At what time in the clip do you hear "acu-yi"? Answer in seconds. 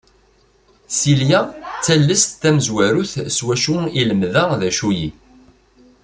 4.69-5.07